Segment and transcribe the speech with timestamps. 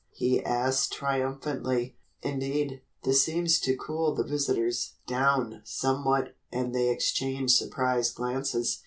[0.13, 1.95] he asked triumphantly.
[2.23, 8.79] Indeed, this seemed to cool the visitors down somewhat and they exchanged surprised glances.